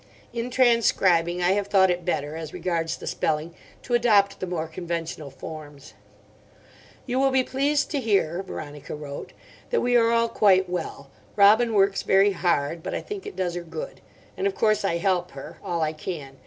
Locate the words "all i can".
15.63-16.37